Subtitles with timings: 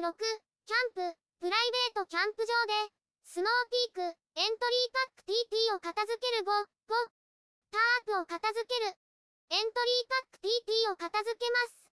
[0.00, 2.48] 6、キャンプ、プライベートキャンプ場
[2.88, 2.88] で、
[3.22, 7.12] スノーピーク、エントリーパック TT を片付ける5、5、
[7.68, 8.96] タープを片付ける、
[9.52, 11.92] エントリーパック TT を片付けます。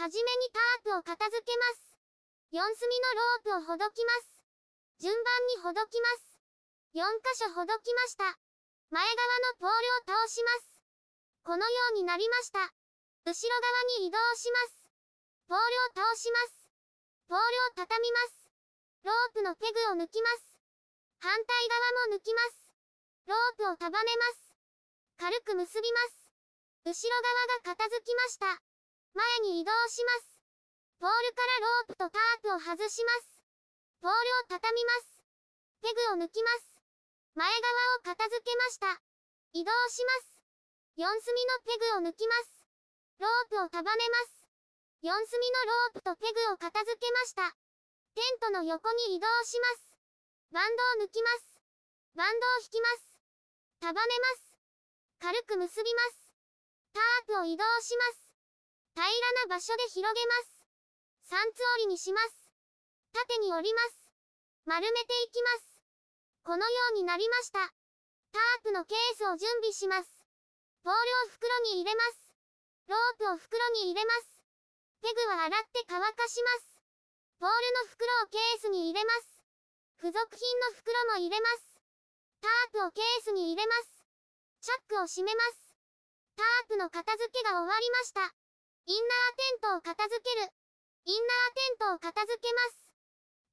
[0.00, 1.92] はじめにタープを片付けます。
[2.56, 3.12] 4隅の
[3.52, 4.40] ロープをほどきます。
[5.04, 6.40] 順番にほどきます。
[6.96, 8.24] 4箇所ほどきました。
[8.88, 9.12] 前側
[9.52, 10.80] のポールを通します。
[11.44, 12.72] このようになりました。
[13.26, 14.88] 後ろ側に移動します。
[15.46, 16.63] ポールを通します。
[17.28, 18.50] ポールを畳みます。
[19.02, 20.60] ロープのペグを抜きます。
[21.20, 22.72] 反対側も抜きます。
[23.26, 24.56] ロープを束ねます。
[25.16, 26.24] 軽く結びます。
[26.84, 28.60] 後ろ側が片付きました。
[29.14, 30.36] 前に移動します。
[31.00, 33.40] ポールからロープとタープを外します。
[34.00, 35.24] ポールを畳みます。
[35.80, 36.80] ペグを抜きます。
[37.34, 39.00] 前側を片付けました。
[39.52, 40.40] 移動します。
[40.98, 42.66] 4隅のペグを抜きます。
[43.18, 44.43] ロープを束ねます。
[45.04, 45.20] 4隅の
[45.92, 47.52] ロープとペグを片付けました。
[48.16, 50.00] テントの横に移動します。
[50.48, 51.60] バンドを抜きます。
[52.16, 53.20] バンドを引きます。
[53.84, 54.56] 束ねます。
[55.20, 56.32] 軽く結びます。
[56.96, 58.32] タープを移動します。
[58.96, 59.12] 平ら
[59.44, 60.64] な場所で広げます。
[61.28, 62.48] 三つ折りにします。
[63.12, 64.08] 縦に折ります。
[64.64, 65.84] 丸めていきます。
[66.48, 67.60] このようになりました。
[68.32, 70.08] タープのケースを準備します。
[70.80, 72.32] ポールを袋に入れます。
[72.88, 74.33] ロープを袋に入れます。
[75.04, 76.80] ペグは洗って乾かします。
[77.36, 79.44] ポールの袋をケースに入れます。
[80.00, 81.76] 付属品の袋も入れます。
[82.40, 84.00] タープをケースに入れます。
[84.64, 85.76] チャックを閉めます。
[86.40, 88.32] タープの片付けが終わりました。
[88.88, 90.48] インナーテントを片付ける。
[91.04, 92.96] インナーテントを片付けます。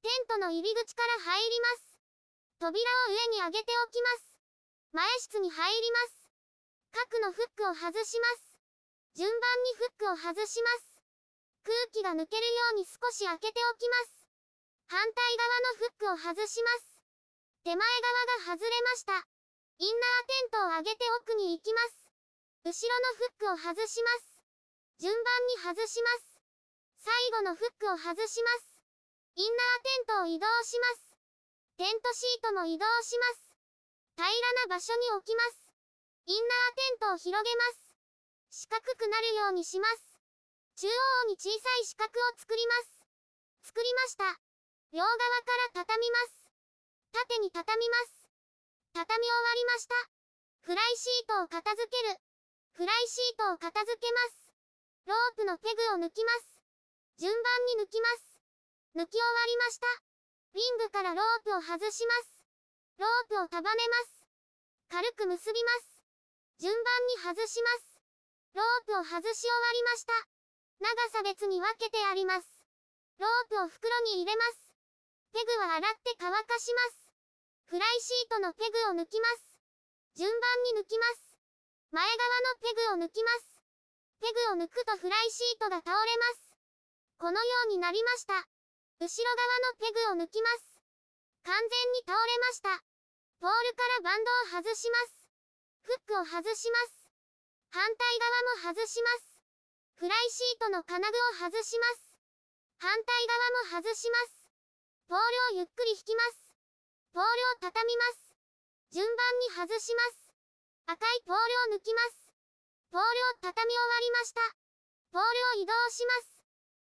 [0.00, 2.00] テントの入り口から入ります。
[2.64, 4.40] 扉を上に上げておきます。
[4.96, 6.32] 前室に入ります。
[6.96, 8.56] 角のフックを外します。
[9.20, 10.91] 順番にフックを外します。
[11.62, 14.26] 空気が抜けるように少し開けておきます。
[14.90, 17.00] 反対側のフックを外します。
[17.64, 19.14] 手前側が外れました。
[19.78, 22.10] インナーテントを上げて奥に行きます。
[22.64, 24.44] 後ろのフックを外します。
[24.98, 26.38] 順番に外します。
[26.98, 28.82] 最後のフックを外します。
[29.34, 31.16] インナーテントを移動します。
[31.78, 33.56] テントシートも移動します。
[34.14, 35.72] 平らな場所に置きます。
[36.26, 37.94] インナーテントを広げます。
[38.50, 40.11] 四角くなるようにします。
[40.76, 43.04] 中央に小さい四角を作ります。
[43.62, 44.24] 作りました。
[44.92, 45.16] 両側か
[45.76, 46.50] ら畳みます。
[47.12, 48.28] 縦に畳みます。
[48.92, 49.94] 畳み終わりました。
[50.60, 52.20] フライシートを片付ける。
[52.72, 54.52] フライシートを片付けます。
[55.06, 56.62] ロープのペグを抜きます。
[57.18, 58.40] 順番に抜きます。
[58.96, 59.86] 抜き終わりました。
[60.54, 62.44] ウィングからロープを外します。
[62.98, 64.26] ロープを束ねます。
[64.88, 66.04] 軽く結びます。
[66.60, 68.00] 順番に外します。
[68.54, 70.31] ロープを外し終わりました。
[70.82, 72.46] 長さ別に分けてあります。
[73.22, 74.74] ロープを袋に入れます。
[75.30, 77.14] ペグは洗って乾かします。
[77.70, 79.56] フライシートのペグを抜きます。
[80.18, 81.38] 順番に抜きます。
[81.92, 83.62] 前側のペグを抜きます。
[84.18, 86.58] ペグを抜くとフライシートが倒れます。
[87.16, 88.34] このようになりました。
[88.98, 90.82] 後ろ側のペグを抜きます。
[91.44, 92.82] 完全に倒れました。
[93.38, 95.28] ポールからバンドを外します。
[95.82, 97.06] フックを外します。
[97.70, 99.31] 反対側も外します。
[100.02, 102.18] フライシートの金具を外します。
[102.82, 103.06] 反対
[103.70, 104.50] 側も外します。
[105.06, 105.22] ポー
[105.54, 106.50] ルをゆっくり引きます。
[107.14, 108.34] ポールを畳みます。
[108.90, 110.34] 順番に外します。
[110.90, 112.34] 赤いポールを抜きます。
[112.90, 114.42] ポールを畳み終わりました。
[115.14, 116.42] ポールを移動します。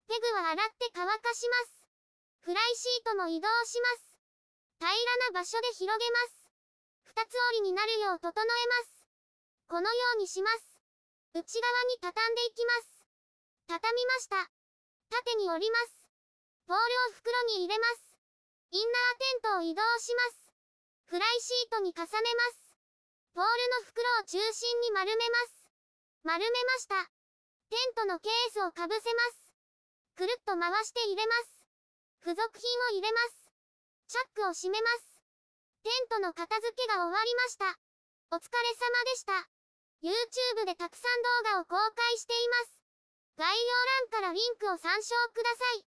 [0.05, 1.89] ペグは洗って乾かします。
[2.45, 4.21] フライシートも移動します。
[4.85, 6.53] 平らな場所で広げます。
[7.09, 9.01] 二つ折りになるよう整えます。
[9.65, 10.77] このようにします。
[11.33, 12.98] 内側に畳んでいきます。
[13.69, 14.49] 畳みました。
[15.13, 16.09] 縦に折ります。
[16.65, 18.17] ポールを袋に入れます。
[18.73, 20.57] インナーテントを移動します。
[21.05, 22.17] フライシートに重ねま
[22.57, 22.73] す。
[23.37, 25.69] ポールの袋を中心に丸めます。
[26.25, 27.13] 丸めました。
[27.69, 29.53] テントのケースをかぶせます。
[30.17, 31.69] くるっと回して入れます。
[32.25, 33.53] 付属品を入れます。
[34.09, 35.21] チャックを閉めます。
[35.85, 37.77] テントの片付けが終わりました。
[38.33, 39.45] お疲れ様でした。
[40.01, 42.78] YouTube でたくさん動画を公開しています。
[43.39, 43.55] 概要
[44.11, 45.98] 欄からリンクを参照ください。